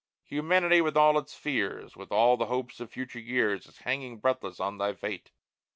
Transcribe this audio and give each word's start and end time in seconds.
Humanity 0.23 0.81
with 0.81 0.97
all 0.97 1.15
its 1.19 1.35
fears, 1.35 1.95
With 1.95 2.11
all 2.11 2.35
the 2.35 2.47
hopes 2.47 2.79
of 2.79 2.89
future 2.89 3.19
years, 3.19 3.67
Is 3.67 3.77
hanging 3.81 4.17
breathless 4.17 4.59
on 4.59 4.79
thy 4.79 4.93
fate! 4.95 5.29